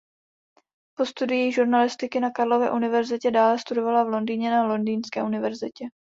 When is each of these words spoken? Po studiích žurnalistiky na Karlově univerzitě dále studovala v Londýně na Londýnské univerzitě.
Po 0.95 1.05
studiích 1.05 1.55
žurnalistiky 1.55 2.19
na 2.19 2.29
Karlově 2.31 2.71
univerzitě 2.71 3.31
dále 3.31 3.59
studovala 3.59 4.03
v 4.03 4.07
Londýně 4.09 4.51
na 4.51 4.63
Londýnské 4.65 5.23
univerzitě. 5.23 5.85